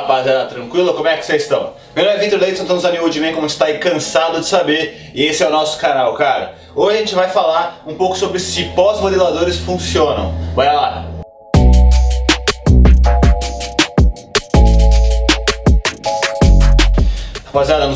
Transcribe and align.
rapaziada, 0.00 0.46
tranquilo? 0.46 0.94
Como 0.94 1.08
é 1.08 1.16
que 1.16 1.24
vocês 1.24 1.42
estão? 1.42 1.74
Meu 1.94 2.04
nome 2.04 2.16
é 2.16 2.20
Vitor 2.20 2.38
Leite, 2.38 2.60
estamos 2.60 2.82
na 2.82 2.90
New 2.90 3.02
Man, 3.02 3.32
como 3.34 3.46
está 3.46 3.66
aí 3.66 3.78
cansado 3.78 4.40
de 4.40 4.46
saber, 4.46 5.10
e 5.14 5.24
esse 5.24 5.42
é 5.42 5.48
o 5.48 5.50
nosso 5.50 5.78
canal, 5.78 6.14
cara. 6.14 6.54
Hoje 6.74 6.96
a 6.96 7.00
gente 7.00 7.14
vai 7.14 7.28
falar 7.28 7.82
um 7.86 7.94
pouco 7.94 8.16
sobre 8.16 8.38
se 8.38 8.64
pós-modeladores 8.76 9.58
funcionam. 9.58 10.32
Bora 10.54 10.72
lá! 10.72 11.09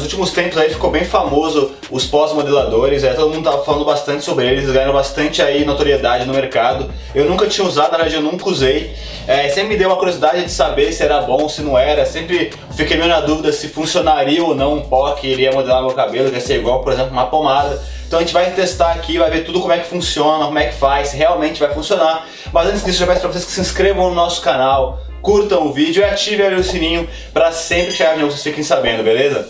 Últimos 0.04 0.30
tempos 0.30 0.56
aí 0.56 0.70
ficou 0.70 0.90
bem 0.90 1.04
famoso 1.04 1.72
os 1.90 2.06
pós-modeladores, 2.06 3.04
é, 3.04 3.12
todo 3.12 3.32
mundo 3.32 3.44
tava 3.44 3.64
falando 3.64 3.84
bastante 3.84 4.24
sobre 4.24 4.46
eles, 4.46 4.70
ganharam 4.70 4.92
bastante 4.92 5.42
aí 5.42 5.64
notoriedade 5.64 6.24
no 6.24 6.32
mercado. 6.32 6.90
Eu 7.14 7.26
nunca 7.26 7.46
tinha 7.46 7.66
usado, 7.66 7.92
na 7.92 7.98
verdade 7.98 8.16
eu 8.16 8.22
nunca 8.22 8.48
usei. 8.48 8.94
É, 9.26 9.48
sempre 9.48 9.70
me 9.70 9.76
deu 9.76 9.88
uma 9.88 9.96
curiosidade 9.96 10.42
de 10.42 10.50
saber 10.50 10.92
se 10.92 11.02
era 11.02 11.20
bom, 11.22 11.48
se 11.48 11.62
não 11.62 11.78
era. 11.78 12.04
Sempre 12.04 12.52
fiquei 12.76 12.96
meio 12.96 13.08
na 13.08 13.20
dúvida 13.20 13.52
se 13.52 13.68
funcionaria 13.68 14.42
ou 14.42 14.54
não 14.54 14.74
um 14.74 14.82
pó 14.82 15.12
que 15.12 15.26
iria 15.26 15.52
modelar 15.52 15.82
meu 15.82 15.92
cabelo, 15.92 16.30
que 16.30 16.36
ia 16.36 16.40
ser 16.40 16.58
igual, 16.58 16.82
por 16.82 16.92
exemplo, 16.92 17.12
uma 17.12 17.26
pomada. 17.26 17.80
Então 18.06 18.18
a 18.18 18.22
gente 18.22 18.34
vai 18.34 18.50
testar 18.50 18.92
aqui, 18.92 19.18
vai 19.18 19.30
ver 19.30 19.44
tudo 19.44 19.60
como 19.60 19.72
é 19.72 19.78
que 19.78 19.86
funciona, 19.86 20.44
como 20.44 20.58
é 20.58 20.66
que 20.66 20.74
faz, 20.74 21.08
se 21.08 21.16
realmente 21.16 21.60
vai 21.60 21.72
funcionar. 21.72 22.26
Mas 22.52 22.68
antes 22.68 22.84
disso, 22.84 22.98
já 22.98 23.06
peço 23.06 23.20
pra 23.20 23.30
vocês 23.30 23.44
que 23.44 23.52
se 23.52 23.60
inscrevam 23.60 24.08
no 24.08 24.14
nosso 24.14 24.42
canal, 24.42 25.00
curtam 25.22 25.66
o 25.66 25.72
vídeo 25.72 26.00
e 26.00 26.04
ativem 26.04 26.54
o 26.54 26.62
sininho 26.62 27.08
para 27.32 27.50
sempre 27.50 27.92
chegar 27.92 28.16
vocês 28.18 28.42
fiquem 28.42 28.62
sabendo, 28.62 29.02
beleza? 29.02 29.48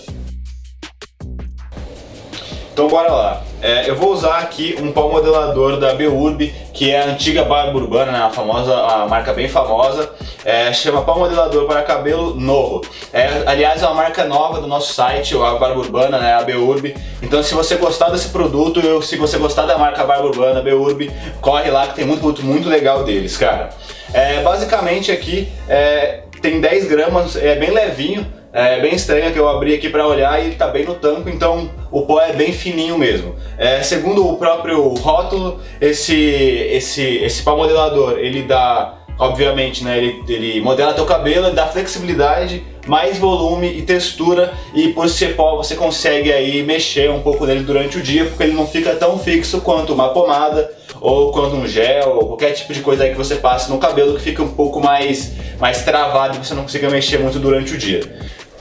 Então 2.74 2.88
bora 2.88 3.12
lá. 3.12 3.42
É, 3.62 3.88
eu 3.88 3.94
vou 3.94 4.12
usar 4.12 4.38
aqui 4.38 4.76
um 4.80 4.90
pau 4.90 5.08
modelador 5.08 5.78
da 5.78 5.94
Beurb, 5.94 6.52
que 6.72 6.90
é 6.90 7.02
a 7.02 7.06
antiga 7.06 7.44
barba 7.44 7.78
urbana, 7.78 8.10
né, 8.10 8.18
a 8.18 8.30
famosa, 8.30 8.74
a 8.74 9.06
marca 9.06 9.32
bem 9.32 9.48
famosa, 9.48 10.10
é, 10.44 10.72
chama 10.72 11.02
pau 11.02 11.16
modelador 11.16 11.68
para 11.68 11.82
cabelo 11.82 12.34
novo. 12.34 12.82
É, 13.12 13.44
aliás, 13.46 13.80
é 13.80 13.86
uma 13.86 13.94
marca 13.94 14.24
nova 14.24 14.60
do 14.60 14.66
nosso 14.66 14.92
site, 14.92 15.36
a 15.36 15.54
Barba 15.54 15.78
Urbana, 15.78 16.18
né, 16.18 16.34
a 16.34 16.42
Beurb. 16.42 16.96
Então, 17.22 17.44
se 17.44 17.54
você 17.54 17.76
gostar 17.76 18.10
desse 18.10 18.30
produto, 18.30 18.80
eu, 18.80 19.00
se 19.00 19.16
você 19.16 19.38
gostar 19.38 19.66
da 19.66 19.78
marca 19.78 20.02
Barba 20.02 20.26
Urbana, 20.26 20.60
Beurb, 20.60 21.12
corre 21.40 21.70
lá 21.70 21.86
que 21.86 21.94
tem 21.94 22.04
muito 22.04 22.22
produto 22.22 22.44
muito 22.44 22.68
legal 22.68 23.04
deles, 23.04 23.36
cara. 23.36 23.70
É, 24.12 24.42
basicamente 24.42 25.12
aqui 25.12 25.48
é, 25.68 26.24
tem 26.42 26.60
10 26.60 26.88
gramas, 26.88 27.36
é 27.36 27.54
bem 27.54 27.70
levinho, 27.70 28.26
é 28.54 28.80
bem 28.80 28.94
estranho 28.94 29.32
que 29.32 29.38
eu 29.38 29.48
abri 29.48 29.74
aqui 29.74 29.88
para 29.88 30.06
olhar 30.06 30.40
e 30.40 30.46
ele 30.46 30.54
tá 30.54 30.68
bem 30.68 30.84
no 30.84 30.94
tampo, 30.94 31.28
então 31.28 31.68
o 31.90 32.02
pó 32.02 32.20
é 32.20 32.32
bem 32.32 32.52
fininho 32.52 32.96
mesmo. 32.96 33.34
É, 33.58 33.82
segundo 33.82 34.28
o 34.28 34.36
próprio 34.36 34.80
rótulo, 34.94 35.60
esse, 35.80 36.14
esse, 36.14 37.02
esse 37.02 37.42
pó 37.42 37.56
modelador, 37.56 38.16
ele 38.18 38.42
dá, 38.42 38.94
obviamente, 39.18 39.82
né, 39.82 39.98
ele, 39.98 40.22
ele 40.28 40.60
modela 40.60 40.94
teu 40.94 41.04
cabelo, 41.04 41.48
ele 41.48 41.56
dá 41.56 41.66
flexibilidade, 41.66 42.62
mais 42.86 43.18
volume 43.18 43.66
e 43.76 43.82
textura 43.82 44.52
e 44.72 44.88
por 44.88 45.08
ser 45.08 45.34
pó 45.34 45.56
você 45.56 45.74
consegue 45.74 46.32
aí 46.32 46.62
mexer 46.62 47.10
um 47.10 47.22
pouco 47.22 47.46
nele 47.46 47.64
durante 47.64 47.98
o 47.98 48.02
dia, 48.02 48.24
porque 48.24 48.44
ele 48.44 48.52
não 48.52 48.68
fica 48.68 48.94
tão 48.94 49.18
fixo 49.18 49.60
quanto 49.62 49.92
uma 49.92 50.10
pomada 50.10 50.70
ou 51.00 51.32
quanto 51.32 51.56
um 51.56 51.66
gel, 51.66 52.16
ou 52.16 52.28
qualquer 52.28 52.52
tipo 52.52 52.72
de 52.72 52.80
coisa 52.80 53.04
aí 53.04 53.10
que 53.10 53.16
você 53.16 53.34
passe 53.34 53.68
no 53.68 53.78
cabelo 53.78 54.14
que 54.14 54.22
fica 54.22 54.42
um 54.42 54.48
pouco 54.48 54.80
mais, 54.80 55.32
mais 55.58 55.82
travado 55.82 56.36
e 56.36 56.38
você 56.38 56.54
não 56.54 56.62
consiga 56.62 56.88
mexer 56.88 57.18
muito 57.18 57.38
durante 57.38 57.74
o 57.74 57.78
dia. 57.78 58.00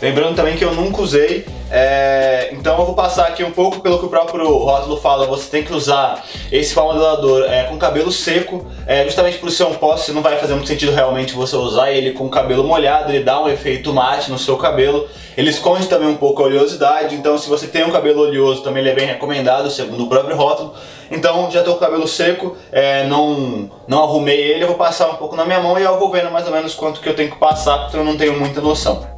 Lembrando 0.03 0.35
também 0.35 0.57
que 0.57 0.65
eu 0.65 0.73
nunca 0.73 1.01
usei, 1.01 1.45
é... 1.71 2.49
então 2.51 2.77
eu 2.77 2.85
vou 2.85 2.93
passar 2.93 3.27
aqui 3.27 3.41
um 3.41 3.51
pouco 3.51 3.79
pelo 3.79 3.97
que 3.97 4.05
o 4.05 4.09
próprio 4.09 4.45
rótulo 4.57 4.97
fala, 4.97 5.25
você 5.25 5.49
tem 5.49 5.63
que 5.63 5.73
usar 5.73 6.21
esse 6.51 6.75
pau 6.75 6.87
modelador 6.87 7.45
é, 7.45 7.63
com 7.63 7.77
cabelo 7.77 8.11
seco, 8.11 8.67
é, 8.85 9.05
justamente 9.05 9.37
por 9.37 9.49
ser 9.49 9.63
um 9.63 9.75
pó, 9.75 9.95
não 10.09 10.21
vai 10.21 10.37
fazer 10.37 10.55
muito 10.55 10.67
sentido 10.67 10.91
realmente 10.91 11.33
você 11.33 11.55
usar 11.55 11.89
ele 11.89 12.11
com 12.11 12.27
cabelo 12.27 12.65
molhado, 12.65 13.13
ele 13.13 13.23
dá 13.23 13.41
um 13.41 13.47
efeito 13.47 13.93
mate 13.93 14.29
no 14.29 14.37
seu 14.37 14.57
cabelo, 14.57 15.07
ele 15.37 15.49
esconde 15.49 15.87
também 15.87 16.09
um 16.09 16.17
pouco 16.17 16.41
a 16.43 16.47
oleosidade, 16.47 17.15
então 17.15 17.37
se 17.37 17.47
você 17.47 17.65
tem 17.65 17.85
um 17.85 17.91
cabelo 17.91 18.23
oleoso 18.23 18.61
também 18.61 18.81
ele 18.81 18.89
é 18.89 18.95
bem 18.95 19.07
recomendado, 19.07 19.71
segundo 19.71 20.03
o 20.03 20.09
próprio 20.09 20.35
rótulo. 20.35 20.73
Então 21.09 21.49
já 21.49 21.59
estou 21.59 21.75
com 21.75 21.79
o 21.79 21.87
cabelo 21.87 22.07
seco, 22.09 22.57
é, 22.71 23.05
não, 23.05 23.69
não 23.87 24.03
arrumei 24.03 24.37
ele, 24.37 24.63
eu 24.63 24.67
vou 24.67 24.75
passar 24.75 25.07
um 25.07 25.15
pouco 25.15 25.35
na 25.35 25.45
minha 25.45 25.61
mão 25.61 25.79
e 25.79 25.83
eu 25.83 25.97
vou 25.97 26.11
vendo 26.11 26.29
mais 26.29 26.45
ou 26.45 26.51
menos 26.51 26.75
quanto 26.75 26.99
que 26.99 27.07
eu 27.07 27.15
tenho 27.15 27.31
que 27.31 27.37
passar, 27.37 27.83
porque 27.83 27.95
eu 27.95 28.03
não 28.03 28.17
tenho 28.17 28.37
muita 28.37 28.59
noção. 28.59 29.12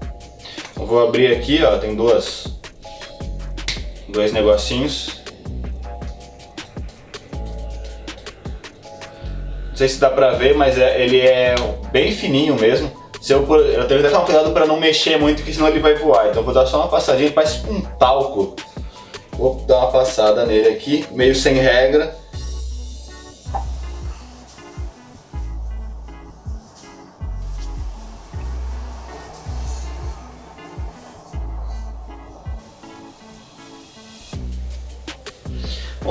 Vou 0.85 1.07
abrir 1.07 1.35
aqui, 1.35 1.63
ó, 1.63 1.77
tem 1.77 1.95
duas, 1.95 2.45
dois 4.07 4.31
negocinhos. 4.31 5.19
Não 9.69 9.75
sei 9.75 9.89
se 9.89 9.99
dá 9.99 10.11
pra 10.11 10.33
ver, 10.33 10.55
mas 10.55 10.77
é, 10.77 11.03
ele 11.03 11.19
é 11.19 11.55
bem 11.91 12.11
fininho 12.11 12.53
mesmo. 12.55 12.91
Se 13.19 13.33
eu, 13.33 13.41
eu 13.55 13.87
tenho 13.87 14.03
que 14.03 14.09
tomar 14.09 14.25
cuidado 14.25 14.51
para 14.51 14.67
não 14.67 14.79
mexer 14.79 15.17
muito, 15.17 15.37
porque 15.37 15.53
senão 15.53 15.69
ele 15.69 15.79
vai 15.79 15.95
voar. 15.95 16.27
Então 16.27 16.41
eu 16.41 16.45
vou 16.45 16.53
dar 16.53 16.67
só 16.67 16.77
uma 16.77 16.87
passadinha, 16.87 17.31
parece 17.31 17.67
um 17.67 17.81
talco. 17.81 18.55
Vou 19.31 19.55
dar 19.67 19.79
uma 19.79 19.91
passada 19.91 20.45
nele 20.45 20.69
aqui, 20.69 21.03
meio 21.11 21.35
sem 21.35 21.55
regra. 21.55 22.15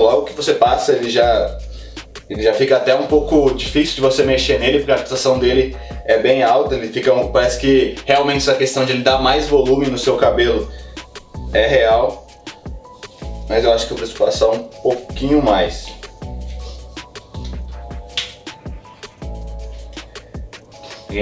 Logo 0.03 0.25
que 0.25 0.33
você 0.33 0.55
passa 0.55 0.93
ele 0.93 1.11
já 1.11 1.59
ele 2.29 2.43
já 2.43 2.55
fica 2.55 2.77
até 2.77 2.95
um 2.95 3.07
pouco 3.07 3.55
difícil 3.55 3.97
de 3.97 4.01
você 4.01 4.23
mexer 4.23 4.59
nele 4.59 4.79
porque 4.79 4.93
a 4.93 4.99
fixação 4.99 5.39
dele 5.39 5.77
é 6.07 6.19
bem 6.19 6.43
alta, 6.43 6.75
ele 6.75 6.89
fica 6.89 7.13
parece 7.29 7.59
que 7.59 7.97
realmente 8.07 8.39
essa 8.39 8.55
questão 8.55 8.85
de 8.85 8.93
ele 8.93 9.03
dar 9.03 9.19
mais 9.19 9.49
volume 9.49 9.87
no 9.87 9.99
seu 9.99 10.17
cabelo 10.17 10.71
é 11.53 11.67
real. 11.67 12.27
Mas 13.49 13.65
eu 13.65 13.73
acho 13.73 13.87
que 13.87 13.93
eu 13.93 13.97
preciso 13.97 14.19
passar 14.19 14.49
um 14.49 14.65
pouquinho 14.65 15.43
mais. 15.43 15.87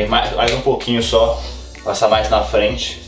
mais, 0.09 0.35
mais 0.35 0.53
um 0.55 0.63
pouquinho 0.63 1.03
só, 1.03 1.39
passar 1.85 2.09
mais 2.09 2.31
na 2.31 2.43
frente. 2.43 3.02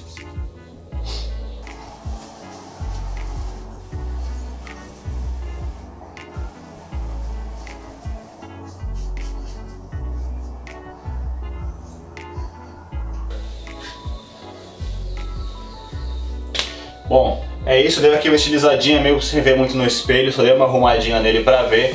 Bom, 17.14 17.40
é 17.64 17.80
isso, 17.80 18.00
deu 18.00 18.12
aqui 18.12 18.28
uma 18.28 18.34
estilizadinha, 18.34 19.00
meio 19.00 19.22
sem 19.22 19.40
ver 19.40 19.56
muito 19.56 19.76
no 19.76 19.86
espelho, 19.86 20.32
só 20.32 20.42
dei 20.42 20.52
uma 20.52 20.64
arrumadinha 20.64 21.20
nele 21.20 21.44
pra 21.44 21.62
ver. 21.62 21.94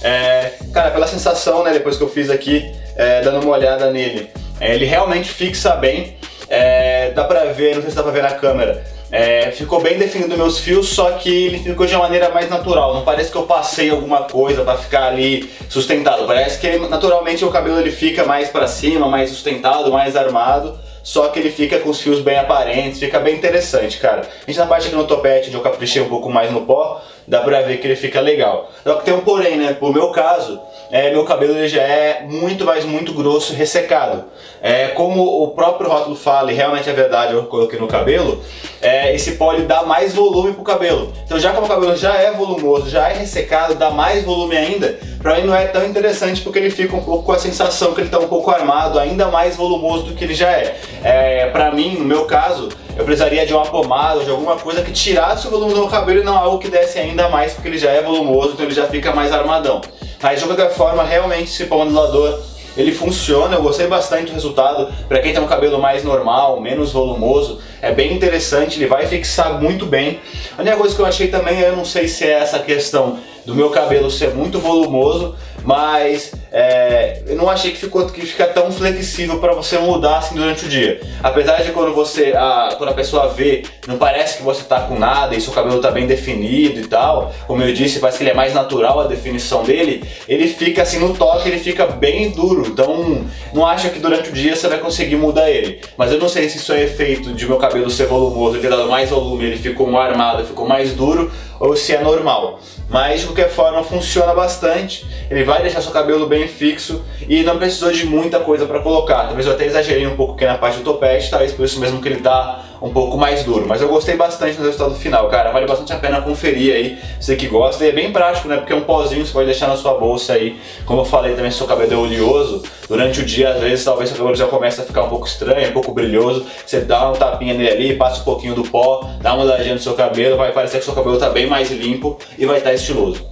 É, 0.00 0.52
cara, 0.72 0.92
pela 0.92 1.08
sensação, 1.08 1.64
né, 1.64 1.72
depois 1.72 1.96
que 1.96 2.04
eu 2.04 2.08
fiz 2.08 2.30
aqui, 2.30 2.70
é, 2.94 3.20
dando 3.20 3.42
uma 3.44 3.56
olhada 3.56 3.90
nele, 3.90 4.30
é, 4.60 4.72
ele 4.72 4.84
realmente 4.84 5.28
fixa 5.28 5.74
bem, 5.74 6.16
é, 6.48 7.10
dá 7.10 7.24
pra 7.24 7.46
ver, 7.46 7.74
não 7.74 7.82
sei 7.82 7.90
se 7.90 7.96
dá 7.96 8.04
pra 8.04 8.12
ver 8.12 8.22
na 8.22 8.30
câmera, 8.30 8.84
é, 9.10 9.50
ficou 9.50 9.80
bem 9.80 9.98
definido 9.98 10.38
meus 10.38 10.60
fios, 10.60 10.90
só 10.90 11.10
que 11.14 11.46
ele 11.46 11.58
ficou 11.58 11.84
de 11.84 11.92
uma 11.96 12.04
maneira 12.04 12.28
mais 12.28 12.48
natural. 12.48 12.94
Não 12.94 13.02
parece 13.02 13.32
que 13.32 13.36
eu 13.36 13.42
passei 13.42 13.90
alguma 13.90 14.22
coisa 14.22 14.62
para 14.62 14.78
ficar 14.78 15.08
ali 15.08 15.50
sustentado. 15.68 16.28
Parece 16.28 16.60
que 16.60 16.78
naturalmente 16.88 17.44
o 17.44 17.50
cabelo 17.50 17.80
ele 17.80 17.90
fica 17.90 18.24
mais 18.24 18.50
para 18.50 18.68
cima, 18.68 19.08
mais 19.08 19.30
sustentado, 19.30 19.90
mais 19.90 20.14
armado 20.14 20.78
só 21.02 21.28
que 21.28 21.38
ele 21.38 21.50
fica 21.50 21.78
com 21.78 21.90
os 21.90 22.00
fios 22.00 22.20
bem 22.20 22.38
aparentes, 22.38 22.98
fica 23.00 23.18
bem 23.18 23.36
interessante, 23.36 23.98
cara. 23.98 24.20
A 24.20 24.50
gente 24.50 24.58
na 24.58 24.66
parte 24.66 24.86
aqui 24.86 24.96
no 24.96 25.06
topete, 25.06 25.48
onde 25.48 25.56
eu 25.56 25.62
caprichei 25.62 26.02
um 26.02 26.08
pouco 26.08 26.30
mais 26.30 26.50
no 26.50 26.62
pó, 26.62 27.02
dá 27.30 27.40
pra 27.40 27.62
ver 27.62 27.78
que 27.78 27.86
ele 27.86 27.94
fica 27.94 28.20
legal. 28.20 28.68
Só 28.82 28.96
que 28.96 29.04
tem 29.04 29.14
um 29.14 29.20
porém, 29.20 29.56
né? 29.56 29.72
Pro 29.72 29.92
meu 29.92 30.10
caso, 30.10 30.60
é, 30.90 31.12
meu 31.12 31.24
cabelo 31.24 31.56
ele 31.56 31.68
já 31.68 31.80
é 31.80 32.24
muito, 32.28 32.64
mais 32.64 32.84
muito 32.84 33.14
grosso, 33.14 33.54
ressecado. 33.54 34.24
É, 34.60 34.88
como 34.88 35.22
o 35.44 35.48
próprio 35.52 35.88
rótulo 35.88 36.16
fala, 36.16 36.50
e 36.50 36.56
realmente 36.56 36.90
é 36.90 36.92
verdade, 36.92 37.32
eu 37.32 37.44
coloquei 37.44 37.78
no 37.78 37.86
cabelo, 37.86 38.42
é, 38.82 39.14
esse 39.14 39.38
ele 39.40 39.62
dá 39.62 39.84
mais 39.84 40.12
volume 40.12 40.52
pro 40.52 40.64
cabelo. 40.64 41.12
Então 41.24 41.38
já 41.38 41.52
que 41.52 41.58
o 41.58 41.60
meu 41.60 41.70
cabelo 41.70 41.96
já 41.96 42.16
é 42.16 42.32
volumoso, 42.32 42.90
já 42.90 43.08
é 43.08 43.12
ressecado, 43.12 43.76
dá 43.76 43.90
mais 43.90 44.24
volume 44.24 44.56
ainda, 44.56 44.98
pra 45.22 45.36
mim 45.36 45.46
não 45.46 45.54
é 45.54 45.66
tão 45.66 45.86
interessante 45.86 46.42
porque 46.42 46.58
ele 46.58 46.70
fica 46.70 46.96
um 46.96 47.04
pouco 47.04 47.22
com 47.22 47.32
a 47.32 47.38
sensação 47.38 47.94
que 47.94 48.00
ele 48.00 48.10
tá 48.10 48.18
um 48.18 48.26
pouco 48.26 48.50
armado, 48.50 48.98
ainda 48.98 49.28
mais 49.28 49.54
volumoso 49.54 50.06
do 50.06 50.14
que 50.14 50.24
ele 50.24 50.34
já 50.34 50.50
é. 50.50 50.76
é 51.04 51.46
pra 51.46 51.70
mim, 51.70 51.94
no 51.96 52.04
meu 52.04 52.24
caso, 52.24 52.68
eu 52.96 53.04
precisaria 53.04 53.46
de 53.46 53.54
uma 53.54 53.64
pomada 53.64 54.18
ou 54.18 54.24
de 54.24 54.30
alguma 54.30 54.56
coisa 54.56 54.82
que 54.82 54.92
tirasse 54.92 55.46
o 55.46 55.50
volume 55.50 55.72
do 55.72 55.80
meu 55.80 55.88
cabelo 55.88 56.20
e 56.20 56.24
não 56.24 56.36
algo 56.36 56.58
que 56.58 56.68
desse 56.68 56.98
ainda 56.98 57.28
mais, 57.28 57.52
porque 57.52 57.68
ele 57.68 57.78
já 57.78 57.90
é 57.90 58.02
volumoso, 58.02 58.52
então 58.52 58.66
ele 58.66 58.74
já 58.74 58.86
fica 58.86 59.12
mais 59.12 59.32
armadão. 59.32 59.80
Mas 60.22 60.40
de 60.40 60.46
qualquer 60.46 60.70
forma, 60.70 61.02
realmente 61.02 61.44
esse 61.44 61.64
pão 61.64 61.78
modelador 61.78 62.38
ele 62.76 62.92
funciona, 62.92 63.56
eu 63.56 63.62
gostei 63.62 63.86
bastante 63.86 64.26
do 64.26 64.32
resultado. 64.32 64.92
Para 65.08 65.20
quem 65.20 65.32
tem 65.32 65.42
um 65.42 65.46
cabelo 65.46 65.78
mais 65.78 66.04
normal, 66.04 66.60
menos 66.60 66.92
volumoso, 66.92 67.60
é 67.82 67.92
bem 67.92 68.12
interessante, 68.12 68.78
ele 68.78 68.86
vai 68.86 69.06
fixar 69.06 69.60
muito 69.60 69.86
bem. 69.86 70.20
A 70.56 70.62
única 70.62 70.76
coisa 70.76 70.94
que 70.94 71.00
eu 71.00 71.06
achei 71.06 71.28
também, 71.28 71.60
eu 71.60 71.76
não 71.76 71.84
sei 71.84 72.06
se 72.06 72.24
é 72.24 72.32
essa 72.32 72.58
questão 72.58 73.18
do 73.44 73.54
meu 73.54 73.70
cabelo 73.70 74.10
ser 74.10 74.34
muito 74.34 74.58
volumoso, 74.58 75.34
mas 75.64 76.32
é, 76.52 77.22
eu 77.26 77.36
não 77.36 77.48
achei 77.48 77.70
que 77.70 77.76
ficou 77.76 78.06
que 78.06 78.26
fica 78.26 78.46
tão 78.46 78.72
flexível 78.72 79.38
para 79.38 79.52
você 79.52 79.78
mudar 79.78 80.18
assim 80.18 80.34
durante 80.34 80.64
o 80.64 80.68
dia. 80.68 81.00
Apesar 81.22 81.62
de 81.62 81.70
quando 81.72 81.94
você 81.94 82.32
a, 82.36 82.74
quando 82.76 82.90
a 82.90 82.94
pessoa 82.94 83.28
vê, 83.28 83.62
não 83.86 83.98
parece 83.98 84.38
que 84.38 84.42
você 84.42 84.64
tá 84.64 84.80
com 84.80 84.98
nada 84.98 85.34
e 85.34 85.40
seu 85.40 85.52
cabelo 85.52 85.80
tá 85.80 85.90
bem 85.90 86.06
definido 86.06 86.80
e 86.80 86.86
tal. 86.86 87.32
Como 87.46 87.62
eu 87.62 87.72
disse, 87.72 88.00
parece 88.00 88.18
que 88.18 88.24
ele 88.24 88.30
é 88.30 88.34
mais 88.34 88.52
natural 88.54 89.00
a 89.00 89.06
definição 89.06 89.62
dele. 89.62 90.02
Ele 90.28 90.48
fica 90.48 90.82
assim 90.82 90.98
no 90.98 91.14
toque, 91.14 91.48
ele 91.48 91.58
fica 91.58 91.86
bem 91.86 92.30
duro. 92.30 92.66
Então, 92.66 93.24
não 93.52 93.66
acho 93.66 93.90
que 93.90 93.98
durante 93.98 94.30
o 94.30 94.32
dia 94.32 94.56
você 94.56 94.68
vai 94.68 94.78
conseguir 94.78 95.16
mudar 95.16 95.50
ele. 95.50 95.80
Mas 95.96 96.10
eu 96.12 96.18
não 96.18 96.28
sei 96.28 96.48
se 96.48 96.58
isso 96.58 96.72
é 96.72 96.82
efeito 96.82 97.32
de 97.32 97.46
meu 97.46 97.58
cabelo 97.58 97.90
ser 97.90 98.06
volumoso, 98.06 98.58
ter 98.58 98.70
dado 98.70 98.88
mais 98.88 99.10
volume, 99.10 99.44
ele 99.44 99.56
ficou 99.56 99.96
armado, 99.98 100.44
ficou 100.44 100.66
mais 100.66 100.92
duro, 100.92 101.30
ou 101.60 101.76
se 101.76 101.94
é 101.94 102.02
normal. 102.02 102.58
Mas 102.88 103.20
de 103.20 103.26
qualquer 103.26 103.50
forma 103.50 103.84
funciona 103.84 104.34
bastante. 104.34 105.06
Ele 105.30 105.44
vai 105.44 105.62
deixar 105.62 105.82
seu 105.82 105.92
cabelo 105.92 106.26
bem 106.26 106.48
fixo 106.48 107.04
e 107.28 107.42
não 107.42 107.58
precisou 107.58 107.92
de 107.92 108.06
muita 108.06 108.40
coisa 108.40 108.66
para 108.66 108.80
colocar. 108.80 109.26
Talvez 109.26 109.46
eu 109.46 109.52
até 109.52 109.66
exagerei 109.66 110.06
um 110.06 110.16
pouco 110.16 110.34
aqui 110.34 110.46
na 110.46 110.56
parte 110.56 110.78
do 110.78 110.84
topete, 110.84 111.30
talvez 111.30 111.52
por 111.52 111.66
isso 111.66 111.78
mesmo 111.78 112.00
que 112.00 112.08
ele 112.08 112.20
tá 112.20 112.64
um 112.80 112.90
pouco 112.90 113.16
mais 113.16 113.44
duro. 113.44 113.66
Mas 113.66 113.80
eu 113.82 113.88
gostei 113.88 114.16
bastante 114.16 114.56
do 114.56 114.64
resultado 114.64 114.94
final, 114.94 115.28
cara. 115.28 115.50
Vale 115.50 115.66
bastante 115.66 115.92
a 115.92 115.96
pena 115.96 116.20
conferir 116.22 116.74
aí, 116.74 116.98
você 117.20 117.36
que 117.36 117.46
gosta. 117.46 117.84
E 117.84 117.88
é 117.88 117.92
bem 117.92 118.12
prático, 118.12 118.48
né? 118.48 118.56
Porque 118.56 118.72
é 118.72 118.76
um 118.76 118.82
pozinho, 118.82 119.24
você 119.24 119.32
pode 119.32 119.46
deixar 119.46 119.68
na 119.68 119.76
sua 119.76 119.94
bolsa 119.94 120.34
aí. 120.34 120.58
Como 120.86 121.02
eu 121.02 121.04
falei 121.04 121.34
também, 121.34 121.50
se 121.50 121.58
seu 121.58 121.66
cabelo 121.66 121.92
é 121.92 121.96
oleoso, 121.96 122.62
durante 122.88 123.20
o 123.20 123.24
dia, 123.24 123.50
às 123.50 123.60
vezes, 123.60 123.84
talvez 123.84 124.08
seu 124.08 124.18
cabelo 124.18 124.36
já 124.36 124.46
comece 124.46 124.80
a 124.80 124.84
ficar 124.84 125.04
um 125.04 125.08
pouco 125.08 125.26
estranho, 125.26 125.68
um 125.68 125.72
pouco 125.72 125.92
brilhoso. 125.92 126.46
Você 126.64 126.80
dá 126.80 127.10
um 127.10 127.12
tapinha 127.12 127.54
nele 127.54 127.70
ali, 127.70 127.96
passa 127.96 128.20
um 128.20 128.24
pouquinho 128.24 128.54
do 128.54 128.62
pó, 128.62 129.08
dá 129.20 129.34
uma 129.34 129.44
olhadinha 129.44 129.74
no 129.74 129.80
seu 129.80 129.94
cabelo, 129.94 130.36
vai 130.36 130.52
parecer 130.52 130.78
que 130.78 130.84
seu 130.84 130.94
cabelo 130.94 131.18
tá 131.18 131.28
bem 131.30 131.46
mais 131.46 131.70
limpo 131.70 132.18
e 132.38 132.46
vai 132.46 132.58
estar 132.58 132.70
tá 132.70 132.74
estiloso. 132.74 133.26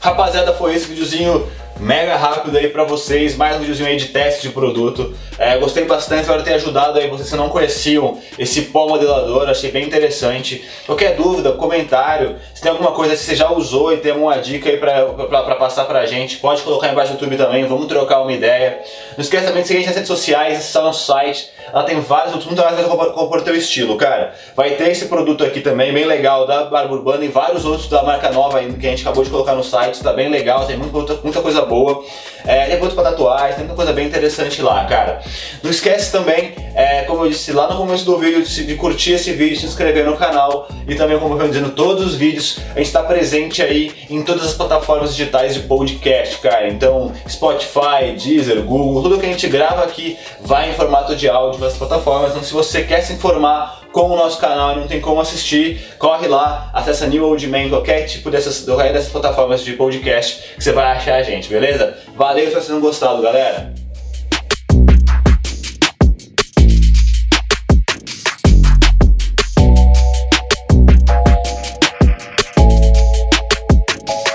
Rapaziada, 0.00 0.52
foi 0.52 0.74
esse 0.74 0.86
videozinho 0.86 1.44
mega 1.78 2.16
rápido 2.16 2.56
aí 2.56 2.68
pra 2.68 2.84
vocês, 2.84 3.36
mais 3.36 3.56
um 3.56 3.60
videozinho 3.60 3.88
aí 3.88 3.96
de 3.96 4.06
teste 4.06 4.42
de 4.42 4.52
produto. 4.52 5.14
É, 5.38 5.56
gostei 5.58 5.84
bastante, 5.84 6.22
espero 6.22 6.42
ter 6.42 6.54
ajudado 6.54 6.98
aí 6.98 7.08
vocês 7.08 7.30
que 7.30 7.36
não 7.36 7.48
conheciam 7.48 8.18
esse 8.38 8.62
pó 8.62 8.88
modelador, 8.88 9.48
achei 9.48 9.70
bem 9.70 9.84
interessante. 9.84 10.64
Qualquer 10.84 11.14
dúvida, 11.14 11.52
comentário, 11.52 12.36
se 12.54 12.60
tem 12.60 12.70
alguma 12.70 12.92
coisa 12.92 13.14
que 13.14 13.20
você 13.20 13.36
já 13.36 13.50
usou 13.52 13.92
e 13.92 13.98
tem 13.98 14.12
alguma 14.12 14.38
dica 14.38 14.68
aí 14.68 14.76
pra, 14.76 15.04
pra, 15.06 15.42
pra 15.42 15.54
passar 15.54 15.84
pra 15.84 16.04
gente, 16.06 16.38
pode 16.38 16.62
colocar 16.62 16.88
embaixo 16.88 17.12
do 17.12 17.14
YouTube 17.14 17.36
também, 17.36 17.64
vamos 17.66 17.86
trocar 17.86 18.22
uma 18.22 18.32
ideia. 18.32 18.80
Não 19.16 19.22
esqueça 19.22 19.46
também 19.46 19.62
de 19.62 19.68
seguir 19.68 19.86
nas 19.86 19.94
redes 19.94 20.08
sociais, 20.08 20.58
acessar 20.58 20.82
nosso 20.82 21.06
site, 21.06 21.50
lá 21.72 21.82
tem 21.84 22.00
vários 22.00 22.32
outros, 22.32 22.46
muito 22.46 22.62
mais 22.62 23.12
compor 23.12 23.42
teu 23.42 23.54
estilo, 23.54 23.96
cara. 23.96 24.34
Vai 24.56 24.70
ter 24.70 24.90
esse 24.90 25.06
produto 25.06 25.44
aqui 25.44 25.60
também, 25.60 25.92
bem 25.92 26.04
legal, 26.04 26.46
da 26.46 26.64
Barba 26.64 26.94
Urbana 26.94 27.24
e 27.24 27.28
vários 27.28 27.64
outros 27.64 27.88
da 27.88 28.02
marca 28.02 28.30
nova 28.30 28.62
que 28.62 28.86
a 28.86 28.90
gente 28.90 29.02
acabou 29.02 29.24
de 29.24 29.30
colocar 29.30 29.54
no 29.54 29.64
site, 29.64 30.02
tá 30.02 30.12
bem 30.12 30.28
legal, 30.28 30.66
tem 30.66 30.76
muita, 30.76 31.14
muita 31.22 31.40
coisa 31.40 31.62
boa. 31.62 32.04
É, 32.44 32.66
tem 32.66 32.78
produto 32.78 32.94
pra 32.94 33.10
tatuagem, 33.10 33.56
tem 33.56 33.58
muita 33.58 33.74
coisa 33.74 33.92
bem 33.92 34.06
interessante 34.06 34.62
lá, 34.62 34.84
cara. 34.86 35.20
Não 35.62 35.70
esquece 35.70 36.10
também, 36.10 36.54
é, 36.74 37.02
como 37.02 37.24
eu 37.24 37.30
disse 37.30 37.52
lá 37.52 37.68
no 37.68 37.76
começo 37.76 38.04
do 38.04 38.16
vídeo, 38.16 38.42
de, 38.42 38.66
de, 38.66 38.74
curtir 38.74 39.12
esse 39.12 39.32
vídeo, 39.32 39.58
se 39.58 39.66
inscrever 39.66 40.04
no 40.04 40.16
canal 40.16 40.68
e 40.86 40.94
também, 40.94 41.18
como 41.18 41.34
eu 41.34 41.38
venho 41.38 41.50
dizendo, 41.50 41.70
todos 41.70 42.06
os 42.06 42.14
vídeos, 42.14 42.58
a 42.74 42.78
gente 42.78 42.86
está 42.86 43.02
presente 43.02 43.62
aí 43.62 43.92
em 44.08 44.22
todas 44.22 44.44
as 44.44 44.54
plataformas 44.54 45.10
digitais 45.14 45.54
de 45.54 45.60
podcast, 45.60 46.38
cara. 46.38 46.68
Então, 46.68 47.12
Spotify, 47.28 48.12
Deezer, 48.16 48.62
Google, 48.62 49.02
tudo 49.02 49.18
que 49.18 49.26
a 49.26 49.28
gente 49.28 49.48
grava 49.48 49.82
aqui 49.82 50.16
vai 50.40 50.70
em 50.70 50.74
formato 50.74 51.14
de 51.14 51.28
áudio 51.28 51.57
nas 51.60 51.76
plataformas. 51.76 52.30
Então, 52.30 52.42
se 52.42 52.52
você 52.52 52.82
quer 52.82 53.00
se 53.02 53.12
informar 53.12 53.82
com 53.92 54.10
o 54.10 54.16
nosso 54.16 54.38
canal 54.38 54.72
e 54.72 54.80
não 54.80 54.86
tem 54.86 55.00
como 55.00 55.20
assistir, 55.20 55.82
corre 55.98 56.28
lá, 56.28 56.70
acessa 56.72 57.06
New 57.06 57.24
Old 57.24 57.46
Man, 57.46 57.68
qualquer 57.68 58.04
tipo 58.06 58.30
dessas, 58.30 58.64
dessas 58.64 59.10
plataformas 59.10 59.64
de 59.64 59.72
podcast 59.72 60.54
que 60.54 60.62
você 60.62 60.72
vai 60.72 60.96
achar 60.96 61.16
a 61.16 61.22
gente, 61.22 61.48
beleza? 61.48 61.96
Valeu 62.14 62.46
se 62.46 62.52
vocês 62.52 62.66
tenham 62.66 62.80
gostado, 62.80 63.22
galera! 63.22 63.87